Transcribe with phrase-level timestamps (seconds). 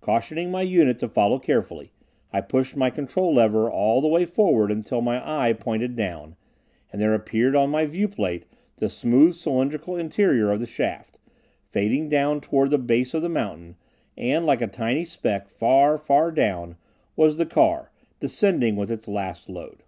[0.00, 1.92] Cautioning my unit to follow carefully,
[2.32, 6.34] I pushed my control lever all the way forward until my "eye" pointed down,
[6.92, 8.46] and there appeared on my viewplate
[8.78, 11.20] the smooth cylindrical interior of the shaft,
[11.70, 13.76] fading down toward the base of the mountain,
[14.18, 16.74] and like a tiny speck, far, far down,
[17.14, 19.84] was the car, descending with its last load.